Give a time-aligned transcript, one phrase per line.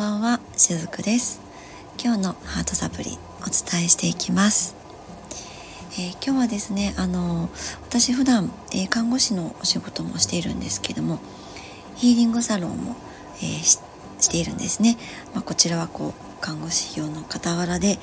[0.00, 1.42] ばんは、しずくです。
[2.02, 4.74] 今日のハートサプリお伝えしていきます、
[5.92, 7.50] えー、今日はですねあの
[7.82, 11.18] 私普段、えー、看護師のお仕事もしているんですけども
[11.96, 12.96] ヒーリングサロンも、
[13.42, 13.78] えー、し
[14.20, 14.96] しているんですね、
[15.34, 17.98] まあ、こちらはこう看護師用の傍らで、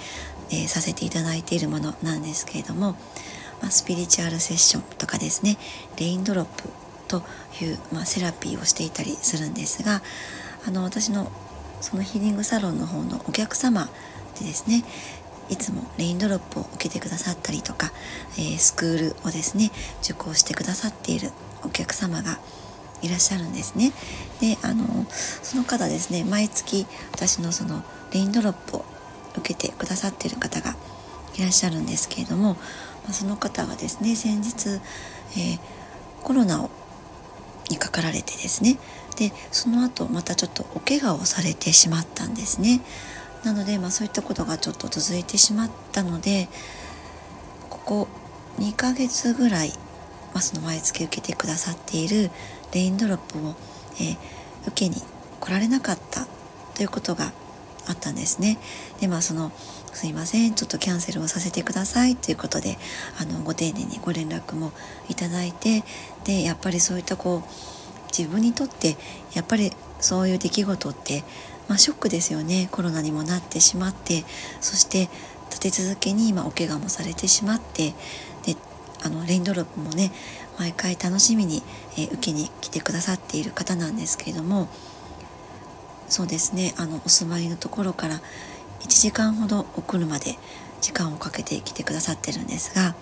[0.52, 2.92] えさせていただいているものなんですけれども、
[3.60, 5.58] まあ、スピリチュアルセッションとかですね
[6.00, 6.70] レインドロップ
[7.08, 7.24] と
[7.60, 10.04] いう、まあ、セラピーをしていたりするんですが
[10.68, 11.32] あの私の
[11.82, 13.90] そのヒーリングサロンの方のお客様
[14.40, 14.84] でですね
[15.50, 17.92] いつもレインドロップを受けてくださったりとか、
[18.38, 19.72] えー、スクールをですね
[20.04, 21.32] 受講してくださっている
[21.64, 22.40] お客様が
[23.02, 23.94] いらっしゃるんですね。
[24.42, 28.86] であのその方ですね毎月私のそのレインドロップを
[29.38, 30.76] 受けてくださっている方が
[31.36, 32.58] いらっしゃるんですけれども、
[33.12, 34.82] その方がですね先日、
[35.38, 35.60] えー、
[36.24, 36.72] コロナを
[37.70, 38.78] にかかられてですね
[39.18, 42.82] でその後またちょっとお怪我をされてしまったんですね
[43.44, 46.50] なので、まあ、そういったことがちょっと続いてしまったので
[47.70, 48.08] ここ
[48.60, 49.70] 2ヶ月ぐらい、
[50.34, 52.32] まあ、その毎月受けてくださっている
[52.74, 53.56] レインドロップを、
[54.00, 54.18] えー、
[54.68, 54.96] 受けに
[55.40, 56.28] 来られなかった
[56.76, 57.32] ということが
[57.88, 58.58] あったんですね。
[59.00, 59.52] でまあその
[59.94, 60.54] すいません。
[60.54, 62.16] ちょっとキャンセルをさせてください。
[62.16, 62.78] ということで
[63.20, 64.72] あのご丁寧にご連絡も
[65.10, 65.84] いただいて
[66.24, 68.96] でやっぱりそういったこう自分にとって
[69.34, 71.24] やっぱりそういう出来事って、
[71.68, 72.70] まあ、ショックですよね。
[72.72, 74.24] コロナにもなってしまって
[74.62, 75.10] そして
[75.50, 77.94] 立て続けに今お怪我もされてしまって
[78.46, 78.56] で
[79.04, 80.12] あのレインドロップもね
[80.60, 81.64] 毎回楽しみに、
[81.94, 84.68] えー、受けに来てくださっている方なんですけれども
[86.10, 86.74] そうですね。
[86.78, 88.22] あのお住まいのところから
[88.82, 90.38] 1時間ほど送るまで
[90.82, 92.96] 時間をかけて来てくださってるんですが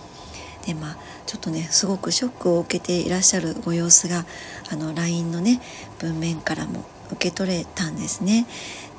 [0.66, 4.26] でまあちょっとねすごくショックを受けていらっしゃるご様子が
[4.72, 5.62] あの LINE のね
[6.00, 8.48] 文面からも受け取れたんですね。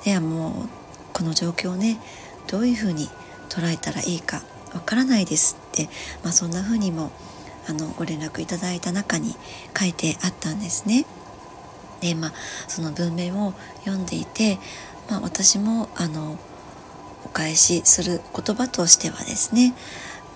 [0.04, 0.68] ではもう
[1.12, 1.98] この状況をね
[2.46, 3.08] どういうふうに
[3.48, 4.42] 捉えたらいいか
[4.72, 5.88] わからないですって、
[6.22, 7.10] まあ、そんなふうにも
[7.68, 9.34] あのご連絡いただいた中に
[9.76, 11.06] 書いてあったんですね。
[12.00, 12.32] でまあ
[12.68, 14.58] その文面を読んでいて、
[15.08, 16.38] まあ、私もあの
[17.26, 19.74] お返しする言葉としてはですね、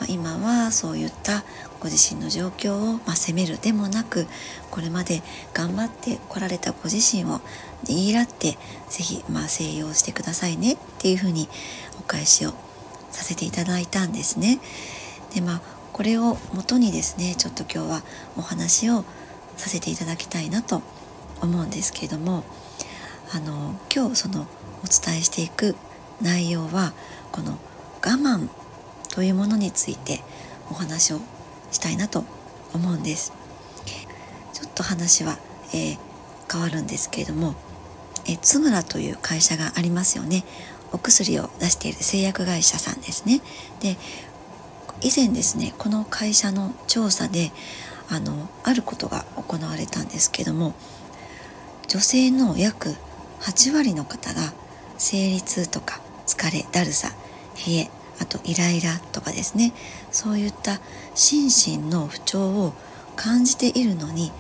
[0.00, 1.44] まあ、今はそういった
[1.78, 4.26] ご自身の状況を、まあ、責めるでもなく
[4.72, 5.22] これまで
[5.54, 7.40] 頑張ってこられたご自身を
[7.86, 8.58] 言い合って
[8.88, 11.48] 是非まあ静養してくださいねっていうふうに
[12.00, 12.50] お返しを
[13.12, 14.58] させていただいたんですね。
[15.32, 15.60] でまあ
[15.92, 18.02] これをもとにですねちょっと今日は
[18.36, 19.04] お話を
[19.56, 20.82] させていただきたいなと
[21.40, 22.42] 思うんですけれども
[23.32, 24.42] あの今日その
[24.82, 25.76] お伝えしていく
[26.22, 26.92] 内容は
[27.32, 28.48] この我慢
[29.14, 30.20] というものについて
[30.70, 31.20] お話を
[31.70, 32.25] したいなと
[32.75, 33.32] 思うんです。
[34.53, 35.38] ちょっと話は、
[35.72, 35.98] えー、
[36.50, 37.54] 変わるんですけれども
[38.26, 40.44] えつむらという会社がありますよね。
[40.92, 43.41] お薬を出している製薬会社さんですね。
[43.80, 43.97] で
[45.03, 47.53] 以前ですねこの会社の調査で
[48.09, 50.75] あのあることが行われたんですけども
[51.88, 52.97] 女性の約
[53.41, 54.53] 8割の方が
[54.98, 57.08] 生理痛とか疲れだるさ
[57.66, 59.72] 冷えあとイライラとかですね
[60.12, 60.80] そういった
[61.16, 62.72] 心身の不調を
[63.16, 64.30] 感じているのに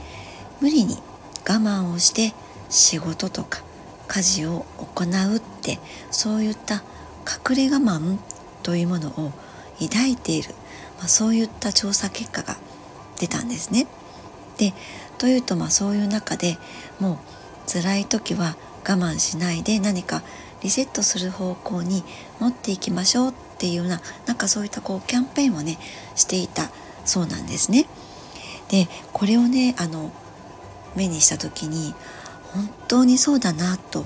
[0.60, 0.98] 無理に
[1.48, 2.32] 我慢をして
[2.68, 3.62] 仕事とか
[4.06, 5.80] 家事を行うって
[6.12, 6.82] そういった
[7.50, 8.18] 隠れ我慢
[8.62, 9.32] というものを
[9.80, 10.50] 抱いている、
[10.98, 12.56] まあ、そういった調査結果が
[13.18, 13.86] 出たんですね。
[14.58, 14.74] で
[15.18, 16.58] というとまあそういう中で
[17.00, 17.18] もう
[17.70, 18.56] 辛い時は
[18.88, 20.22] 我慢しないで何か
[20.62, 22.04] リセットする方向に
[22.38, 25.78] 持っていきましょうっていうようななんかそういったこうキャンペーンをね
[26.16, 26.70] していた
[27.04, 27.86] そうなんですね。
[28.68, 30.12] でこれをねあの
[30.96, 31.94] 目にした時に
[32.52, 34.04] 本当にそうだなと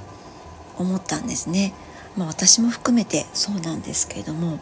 [0.78, 1.72] 思ったんですね。
[2.16, 4.59] まあ、私も含めてそうなんですけれども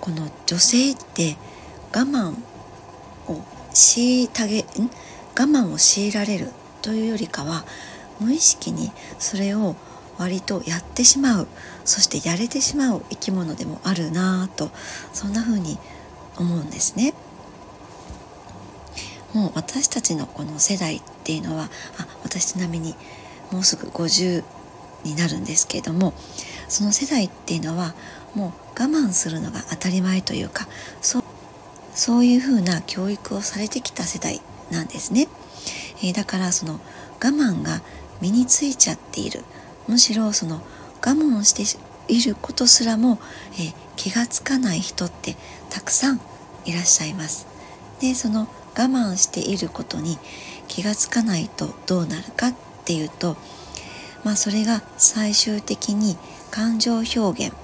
[0.00, 1.36] この女性って
[1.94, 2.34] 我慢
[3.28, 4.90] を虐げん？
[5.38, 6.50] 我慢を強いられる
[6.82, 7.64] というよりかは
[8.20, 9.76] 無意識にそれを
[10.18, 11.48] 割とやってしまう
[11.84, 14.70] そしてやれてしまう生き物でもあるなぁと
[15.12, 15.78] そんな風に
[16.38, 17.14] 思うんですね。
[19.34, 21.64] もう私たちのこの世代っていうのは
[21.98, 22.94] あ私ちなみに
[23.52, 24.42] もうすぐ50
[25.04, 26.14] になるんですけれども
[26.68, 27.94] その世代っていうのは
[28.34, 30.66] もう我慢するのが当たり前というか
[31.02, 31.24] そう
[31.92, 34.40] そういうふうな教育をされてきた世代
[34.70, 35.28] なんですね。
[36.02, 37.80] えー、だからその我慢が
[38.20, 39.44] 身についちゃっている
[39.88, 41.78] むしろその我慢して
[42.12, 43.18] いることすらも、
[43.54, 45.36] えー、気がつかない人って
[45.70, 46.20] たくさん
[46.64, 47.46] いらっしゃいます。
[48.00, 50.18] でその我慢していることに
[50.68, 52.54] 気がつかないとどうなるかっ
[52.84, 53.36] ていうと
[54.26, 56.16] まあ、それが最終的に
[56.50, 57.54] 感情表現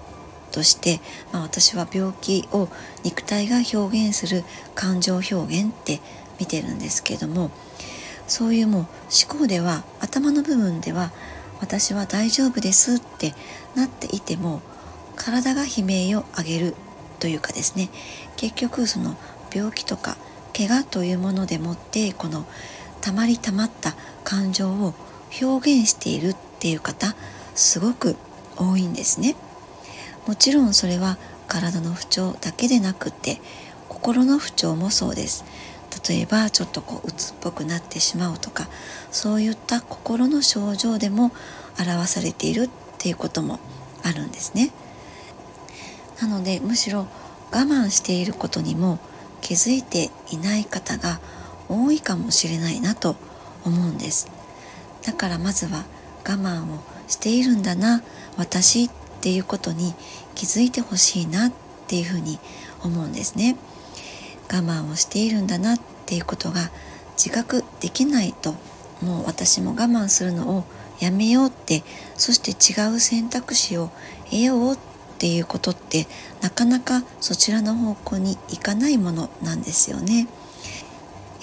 [0.53, 1.01] として、
[1.33, 2.69] まあ、私は病気を
[3.03, 4.45] 肉体が表現する
[4.77, 6.01] 感情表現って
[6.39, 7.51] 見てるんですけども
[8.29, 8.87] そういうもう
[9.29, 11.11] 思考では頭の部分では
[11.63, 13.35] 私は大丈夫ですって
[13.77, 14.61] なっていても
[15.15, 16.75] 体が悲鳴を上げる
[17.21, 17.89] というかですね。
[18.37, 19.15] 結局その
[19.55, 20.17] 病気とか
[20.57, 22.45] 怪我というものでもってこの
[23.01, 23.95] たまりたまった
[24.25, 24.93] 感情を
[25.41, 27.15] 表現しているっていう方
[27.55, 28.17] すごく
[28.57, 29.37] 多いんですね。
[30.27, 31.17] もちろんそれは
[31.47, 33.41] 体の不調だけでなくて
[33.89, 35.45] 心の不調もそうです。
[36.09, 38.69] 例えばちょっとこう鬱っぽくなってしまうとか
[39.11, 41.33] そういった心の症状でも
[41.79, 43.59] 表されているっていうことも
[44.03, 44.73] あるんですね。
[46.21, 47.07] なのでむしろ
[47.51, 48.99] 我慢していることにも
[49.41, 51.21] 気づいていない方が
[51.69, 53.17] 多いかもしれないなと
[53.65, 54.31] 思うんです。
[55.05, 55.85] だからまずは
[56.25, 58.03] 我慢をしているんだな
[58.37, 58.91] 私っ
[59.21, 59.95] ていうことに
[60.35, 61.53] 気づいてほしいなっ
[61.87, 62.39] ていうふうに
[62.83, 63.57] 思うんですね。
[64.53, 66.71] 我慢をしているんだなっていうことが
[67.17, 68.55] 自覚できないと
[69.03, 70.65] もう私も我慢するのを
[71.01, 71.83] やめようって
[72.17, 73.91] そして違う選択肢を
[74.27, 74.79] 得ようっ
[75.19, 76.07] ていうことって
[76.41, 80.29] なかなかそちらの方向に行かないものなんですよね。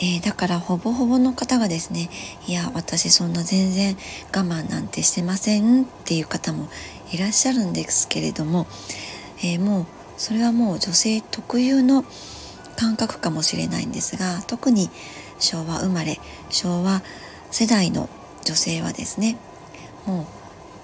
[0.02, 2.10] えー、だからほぼほぼの方がですね
[2.48, 3.98] いや私そんな全然
[4.34, 6.70] 我慢なんてしてませんっていう方も
[7.12, 8.66] いらっしゃるんですけれども、
[9.40, 9.86] えー、もう
[10.16, 12.06] それはもう女性特有の
[12.80, 14.90] 感覚かもしれないんですが特に
[15.38, 16.18] 昭和生まれ
[16.50, 17.02] 昭和
[17.52, 18.08] 世代の
[18.46, 19.38] 女性はですね
[20.06, 20.26] も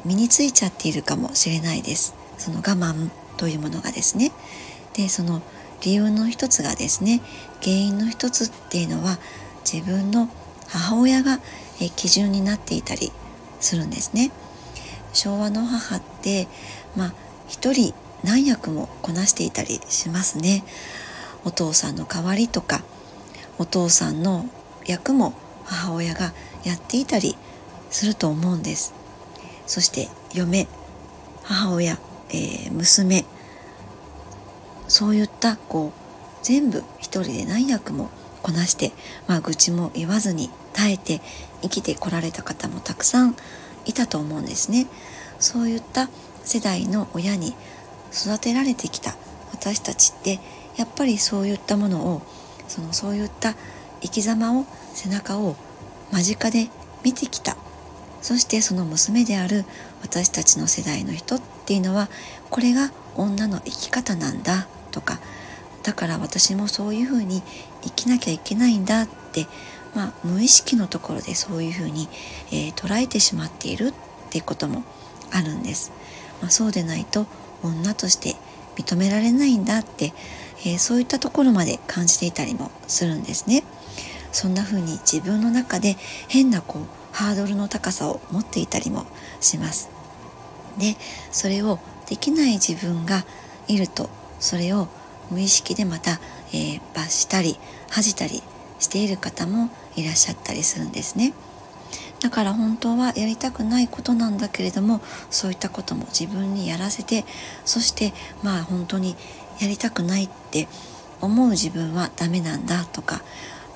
[0.05, 2.13] う身についちゃっているかもしれないです。
[2.37, 4.31] その我慢というものがですね。
[4.93, 5.41] でその
[5.81, 7.21] 理由の一つがですね
[7.61, 9.17] 原因の一つっていうのは
[9.63, 10.29] 自分の
[10.67, 11.39] 母親が
[11.95, 13.11] 基準になっていたり
[13.61, 14.31] するんですね。
[15.13, 16.49] 昭和の母って
[16.95, 17.13] まあ
[17.47, 17.93] 一人
[18.23, 20.63] 何役もこなしていたりしますね。
[21.45, 22.83] お父さんの代わりとか
[23.57, 24.45] お父さんの
[24.85, 25.33] 役も
[25.63, 26.33] 母親が
[26.63, 27.37] やっていたり
[27.89, 28.93] すると思うんです
[29.65, 30.67] そして嫁
[31.43, 31.97] 母親、
[32.29, 33.25] えー、娘
[34.87, 36.05] そういったこう
[36.43, 38.09] 全部一人で何役も
[38.43, 38.91] こなして、
[39.27, 41.21] まあ、愚痴も言わずに耐えて
[41.63, 43.35] 生きてこられた方もたくさん
[43.85, 44.87] いたと思うんですね。
[45.39, 46.09] そういった
[46.43, 47.55] 世代の親に
[48.13, 49.15] 育てられてきた
[49.51, 50.39] 私たちって
[50.77, 52.21] やっぱりそういったものを
[52.67, 53.55] そのそういった
[54.01, 55.55] 生き様を背中を
[56.11, 56.69] 間近で
[57.03, 57.57] 見てきた。
[58.21, 59.65] そしてその娘である
[60.01, 62.09] 私たちの世代の人っていうのは
[62.49, 65.19] これが女の生き方なんだとか。
[65.83, 67.43] だから私もそういうふうに
[67.83, 69.45] 生きなきゃいけないんだって、
[69.93, 72.09] まあ、無意識のところでそういうふうに、
[72.51, 73.93] えー、捉えてしまっているっ
[74.31, 74.83] ていうことも
[75.31, 75.91] あるんです。
[76.41, 77.27] まあ、そうでないと
[77.61, 78.35] 女として
[78.75, 80.11] 認められないんだって、
[80.61, 83.63] えー、そういったところまで感じていたりもするんですね。
[84.31, 85.95] そんな風に自分の中で
[86.27, 89.05] 変なこうハードルの高さを持っていたりも
[89.39, 89.89] します。
[90.77, 90.97] で
[91.31, 93.25] それをできない自分が
[93.67, 94.09] いると
[94.39, 94.87] それを
[95.31, 96.19] 無意識でまた、
[96.51, 97.57] えー、罰したり
[97.89, 98.43] 恥じたり
[98.79, 101.33] している方もいらっしゃったりするんですね。
[102.19, 107.23] だから本当はやりたくないことなんだけれどもそういったことも自分にやらせて
[107.65, 109.15] そしてまあ本当に
[109.59, 110.67] やりたくないって
[111.21, 113.21] 思う自分はダメなんだとか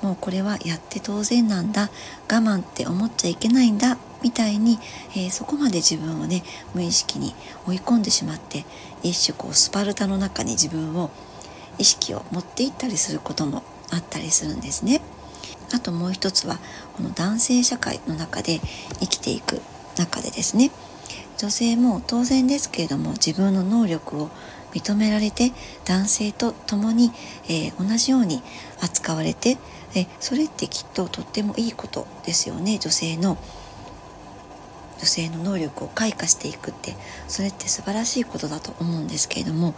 [0.02, 1.90] もうこれはやって当然なんだ
[2.30, 4.78] 我慢って思っちゃいけないんだみたいに、
[5.12, 6.42] えー、そこまで自分をね
[6.74, 7.34] 無意識に
[7.66, 8.64] 追い込んでしまって
[9.02, 11.10] 一種こうスパルタの中に自分を
[11.78, 15.00] 意識を持っていったりすることもあったりするんですね。
[15.72, 16.58] あともう一つは
[16.96, 18.60] この男性社会の中で
[19.00, 19.62] 生きていく
[19.96, 20.70] 中でですね
[21.38, 24.30] 女性も当然ですけれども自分の能力を
[24.72, 25.52] 認められて
[25.84, 27.10] 男性と共に、
[27.48, 28.42] えー、同じように
[28.80, 29.58] 扱われて
[29.94, 32.78] えそれってきっととってもいいことですよね。
[32.78, 33.38] 女性の
[34.98, 36.94] 女性の能力を開花していくって。
[37.26, 39.74] それって素晴らしいことだと思うんですけれども。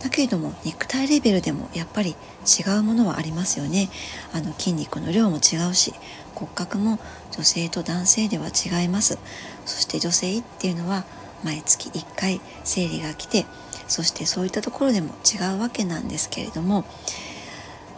[0.00, 2.16] だけれども肉体レベルでもやっぱり
[2.46, 3.90] 違うものはありますよね。
[4.32, 5.92] あの筋肉の量も違うし
[6.34, 6.98] 骨格も
[7.32, 9.18] 女性と男性では違います。
[9.66, 11.04] そして女性っていうのは
[11.44, 13.46] 毎月1回生理が来て
[13.88, 16.84] そしてそういったところでも違うわけなんですけれども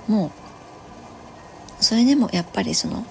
[0.09, 0.33] も
[1.79, 3.05] うそれでもやっぱりその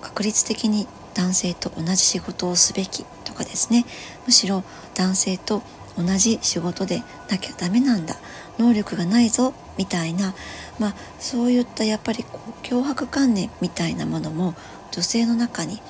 [0.00, 3.84] 確率的に男性と同じ仕事をすべきとかですね。
[4.26, 4.64] むしろ
[4.94, 5.62] 男性と
[5.96, 8.16] 同じ仕事でなきゃダメなんだ。
[8.58, 10.34] 能力がないぞみたいな、
[10.78, 14.54] まあ、そういったやっぱりこう脅迫観念みたいなものも
[14.90, 15.80] 女性の中に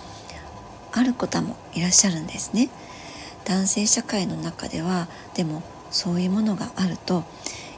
[0.93, 2.69] ある方もいらっしゃるんですね。
[3.45, 7.25] 男性社会の中ではでもそういうものがあると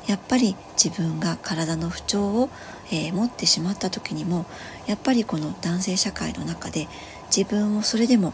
[0.06, 2.50] やっぱり自分が体の不調を、
[2.90, 4.44] えー、持ってしまった時にも
[4.86, 6.88] やっぱりこの男性社会の中で
[7.34, 8.32] 自分をそれでも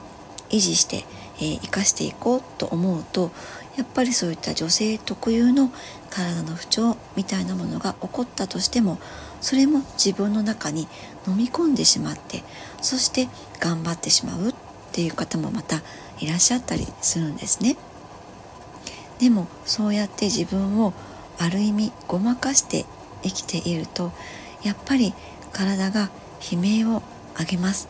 [0.50, 1.04] 維持して、
[1.36, 3.30] えー、生かしていこうと思うと
[3.76, 5.70] やっぱりそういった女性特有の
[6.10, 8.98] 体の不調みたいなものが起こったとしても
[9.40, 10.88] それも自分の中に
[11.26, 12.42] 飲み込んでしまって
[12.82, 13.28] そして
[13.60, 14.52] 頑張ってしまう
[14.90, 15.82] っていう方もまた
[16.18, 17.76] いらっしゃったりするんですね。
[19.20, 20.92] でもそうやって自分を
[21.38, 22.86] ある意味ごまかして
[23.22, 24.12] 生きていると
[24.62, 25.14] やっぱり
[25.52, 26.10] 体が
[26.52, 27.02] 悲鳴を
[27.38, 27.88] 上げます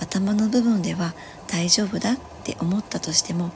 [0.00, 1.14] 頭の部分では
[1.46, 3.52] 大丈夫だって思ったとしても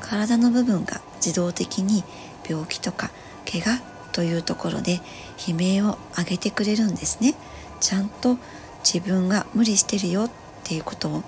[0.00, 2.04] 体の部分が自動的に
[2.48, 3.10] 病気とか
[3.50, 3.80] 怪我
[4.12, 5.00] というところで
[5.46, 7.34] 悲鳴を上げてくれるんですね
[7.80, 8.36] ちゃんと
[8.84, 10.30] 自分が無理してるよっ
[10.64, 11.22] ていうことを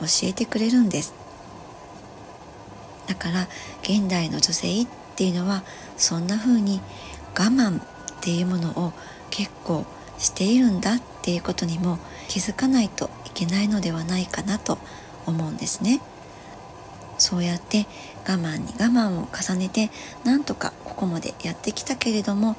[0.00, 1.14] 教えてくれるんです
[3.06, 3.48] だから
[3.82, 5.62] 現代の女性っていうのは
[5.96, 6.80] そんな風に
[7.38, 7.82] 我慢っ
[8.20, 8.92] ていうものを
[9.30, 9.84] 結構
[10.18, 14.78] しているんだっていうことにも気づかないといけないのではないかなと
[15.26, 16.00] 思うんですね。
[17.18, 17.86] そうやって
[18.26, 19.90] 我慢に我慢を重ねて
[20.24, 22.56] なんとかここまでやってきたけれども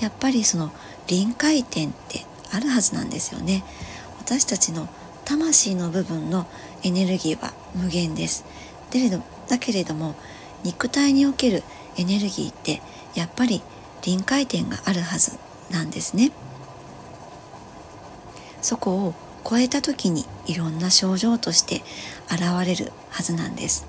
[0.00, 0.70] やっぱりその
[1.08, 3.64] 臨界点ってあるはずなんですよね。
[4.20, 4.88] 私たちの
[5.24, 6.46] 魂の部分の
[6.82, 8.44] エネルギーは無限です。
[9.48, 10.14] だけれども
[10.62, 11.62] 肉体における
[11.96, 12.80] エネルギーって
[13.14, 13.62] やっぱり
[14.02, 15.38] 臨界点があるはず
[15.70, 16.32] なんですね
[18.62, 19.14] そこを
[19.48, 21.82] 超えた時にいろんな症状として
[22.30, 23.86] 現れるはずなんです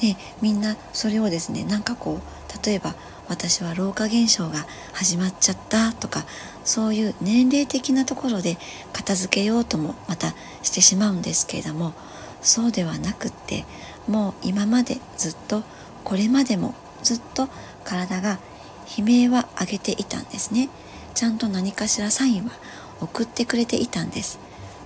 [0.00, 2.94] でみんなそれをですねなんかこう例えば
[3.30, 6.26] 私は老化現象が始まっちゃったとか
[6.64, 8.58] そういう年齢的なところで
[8.92, 11.94] 片付けようともまたしてしまうんですけれども
[12.42, 13.64] そうではなくって
[14.08, 15.62] もう今までずっと
[16.04, 17.48] これまでもずっと
[17.84, 18.40] 体が
[18.98, 20.68] 悲鳴は上げていたんですね。
[21.14, 22.50] ちゃんと何かしらサインは
[23.00, 24.40] 送ってくれていたんです。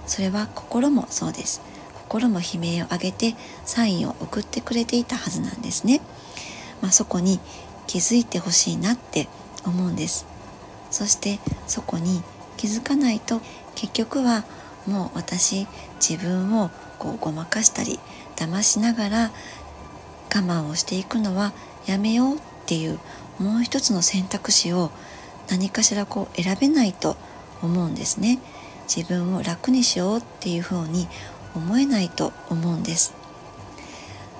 [0.06, 1.62] それは心もそうです。
[1.94, 3.34] 心も悲鳴を上げて
[3.64, 6.00] サインを送ってくれていたはずなんですね、
[6.82, 7.40] まあ、そこに
[7.86, 9.28] 気づいてほしいなって
[9.64, 10.26] 思うんです。
[10.90, 12.22] そしてそこに
[12.56, 13.40] 気づかないと
[13.74, 14.44] 結局は
[14.86, 15.66] もう私
[16.00, 17.98] 自分をこうごまかしたり
[18.36, 19.30] 騙しながら
[20.34, 21.52] 我慢をしていくのは
[21.86, 22.98] やめようっていう
[23.38, 24.90] もう一つの選択肢を
[25.48, 27.16] 何かしらこう選べないと
[27.62, 28.38] 思うんですね。
[28.86, 31.08] 自分を楽にしようっていうふうに
[31.54, 33.14] 思えないと思うんです。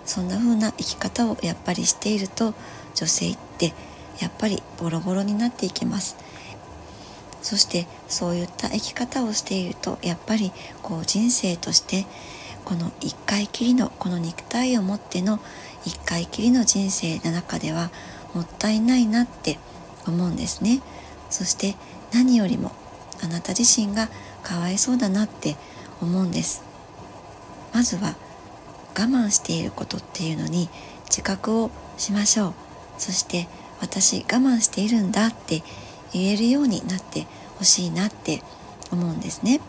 [0.05, 2.55] そんな風な生き方をやっぱりしていると
[2.95, 3.73] 女性って
[4.21, 6.17] やっぱりボロボロになっていきます。
[7.43, 10.51] そしてそういった生き方をしているとやっぱり
[10.83, 12.07] こう人生として
[12.65, 15.39] この一回きりのこの肉体を持っての
[15.85, 17.91] 一回きりの人生の中では
[18.33, 19.59] もったいないなって
[20.07, 20.81] 思うんですね。
[21.29, 21.75] そして
[22.13, 22.73] 何よりも
[23.23, 24.09] あなた自身が
[24.43, 25.57] かわいそうだなって
[26.01, 26.63] 思うんです。
[27.75, 28.15] まずは
[28.97, 30.71] 我慢していることっていうのに
[31.07, 32.64] 自覚をしましょう。
[32.99, 33.49] そして
[33.81, 35.63] 私我慢しているんだって
[36.13, 37.27] 言えるようになって
[37.59, 38.43] ほしいなって
[38.91, 39.61] 思うんですね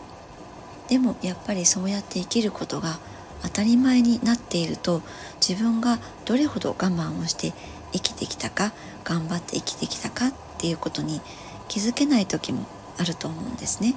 [0.88, 2.98] でもやっぱりそうやって生きることが
[3.42, 5.02] 当たり前になっていると
[5.46, 7.52] 自分がどれほど我慢をして
[7.92, 8.72] 生きてきたか
[9.04, 11.20] 頑張って生きてきたかっていうことに
[11.68, 12.66] 気づけない時も
[12.98, 13.94] あると思うんですね。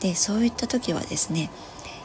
[0.00, 1.50] でそういった時はですね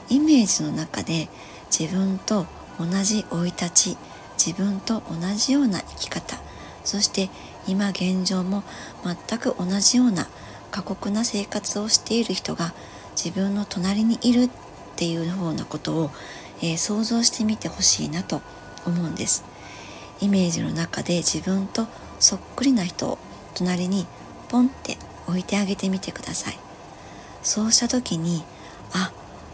[0.09, 1.29] イメージの中で
[1.71, 2.45] 自分と
[2.79, 3.97] 同じ生い立ち
[4.37, 6.39] 自分と同じような生き方
[6.87, 7.29] そして
[7.67, 8.63] 今現状も
[9.03, 10.27] 全く同じような
[10.71, 12.73] 過酷な生活をしている人が
[13.15, 14.49] 自分の隣にいるっ
[14.95, 16.11] ていうようなことを
[16.61, 18.41] えー、想像してみてほしいなと
[18.85, 19.43] 思うんです。
[20.21, 21.87] イメージの中で自分と
[22.19, 23.17] そっくりな人を
[23.53, 24.07] 隣に
[24.49, 26.57] ポンって置いてあげてみてください。
[27.43, 28.43] そうした時に
[28.93, 29.11] あ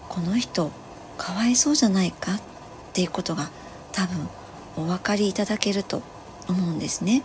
[0.08, 0.72] この人
[1.18, 2.42] かわいそうじゃないかっ
[2.94, 3.50] ていうことが
[3.92, 4.28] 多分
[4.78, 6.02] お分かりいただけると
[6.48, 7.24] 思うんですね。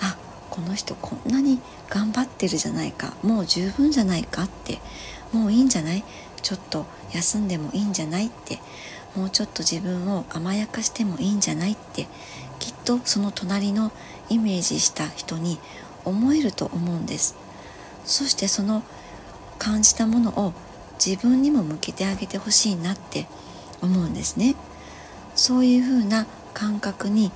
[0.00, 0.16] あ
[0.50, 3.14] この人こんなに頑張ってるじゃないか。
[3.22, 4.80] もう十分じゃないかって。
[5.32, 6.04] もういいんじゃない？
[6.42, 8.58] ちょっと休んでもいいんじゃないって。
[9.16, 12.06] もうちょっと自分を甘やかしてもいいんじゃないって。
[12.58, 13.92] きっとその隣の
[14.28, 15.58] イメージした人に
[16.04, 17.34] 思えると思うんです。
[18.04, 18.82] そしてその
[19.58, 20.52] 感じたものを
[21.04, 23.26] 自分にも向けてあげてほしいなって
[23.80, 24.54] 思うんですね。
[25.34, 27.32] そういうふうな感覚に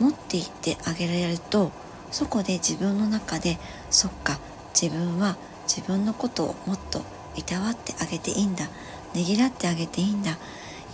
[0.00, 1.70] 持っていってあげられると
[2.10, 3.58] そこで自分の中で
[3.90, 4.38] そっか
[4.80, 5.36] 自分は
[5.66, 7.02] 自分のことをもっと
[7.36, 8.66] いたわってあげていいんだ
[9.14, 10.38] ねぎらってあげていいんだ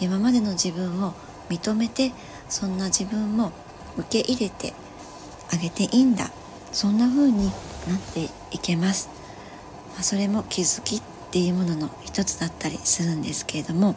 [0.01, 1.15] 今までの自分を
[1.49, 2.13] 認めて
[2.49, 3.53] そんな自分も
[3.99, 4.73] 受け入れて
[5.53, 6.31] あげていいんだ
[6.73, 7.53] そんな風になっ
[8.15, 9.09] ていけます、
[9.95, 13.97] まあ、それも気づきっていうものの一つだったりするんですけれども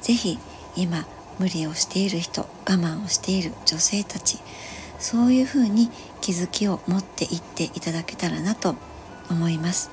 [0.00, 0.38] 是非
[0.76, 1.06] 今
[1.42, 4.38] 無理をしている人我慢をしている女性たち
[5.00, 8.76] そういうふうに気づきを持っていっていただけたらなと
[9.28, 9.90] 思います。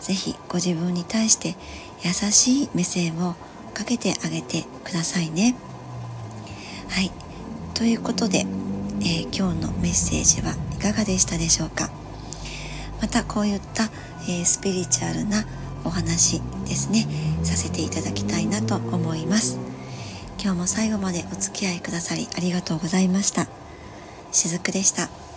[0.00, 1.56] 是非ご自分に対して
[2.02, 3.34] 優しい目線を
[3.74, 5.54] かけてあげてくださいね。
[6.88, 7.10] はい。
[7.74, 8.46] ということで、
[9.00, 11.90] えー、今日のメッセージはいかがでしたでしょうか？
[13.02, 13.90] またこういった、
[14.22, 15.44] えー、スピリチュアルな
[15.84, 17.06] お話ですね
[17.42, 19.58] させていただきたいなと思います。
[20.42, 23.46] 今日も最後までお付き合いくださりありがとうございました
[24.32, 25.29] しずくでした。